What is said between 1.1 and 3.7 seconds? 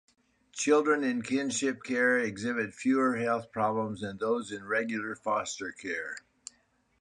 kinship care exhibit fewer health